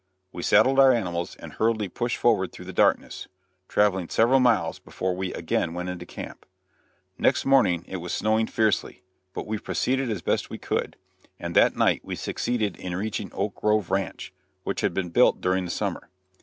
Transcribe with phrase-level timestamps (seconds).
[0.31, 3.27] We saddled our animals and hurriedly pushed forward through the darkness,
[3.67, 6.47] traveling several miles before we again went into camp.
[7.19, 10.97] Next morning it was snowing fiercely, but we proceeded as best we could,
[11.39, 14.33] and that night we succeeded in reaching Oak Grove ranch,
[14.63, 16.09] which had been built during the summer.